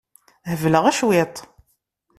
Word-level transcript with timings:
Hebleɣ 0.51 0.85
cwiṭ. 0.97 1.35